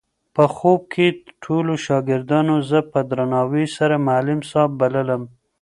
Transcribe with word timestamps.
په 0.35 0.43
خوب 0.55 0.81
کې 0.93 1.05
ټولو 1.43 1.73
شاګردانو 1.85 2.55
زه 2.69 2.79
په 2.91 2.99
درناوي 3.09 3.65
سره 3.77 3.95
معلم 4.07 4.39
صاحب 4.51 4.71
بللم. 4.79 5.23